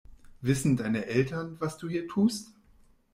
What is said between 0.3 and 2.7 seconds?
Wissen deine Eltern, was du hier tust?